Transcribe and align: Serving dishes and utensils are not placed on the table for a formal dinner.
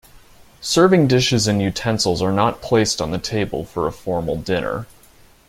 Serving 0.61 1.05
dishes 1.07 1.45
and 1.47 1.61
utensils 1.61 2.23
are 2.23 2.31
not 2.31 2.59
placed 2.59 3.03
on 3.03 3.11
the 3.11 3.19
table 3.19 3.63
for 3.65 3.85
a 3.85 3.91
formal 3.91 4.35
dinner. 4.35 4.87